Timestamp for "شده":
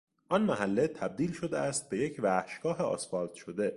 1.33-1.57, 3.33-3.69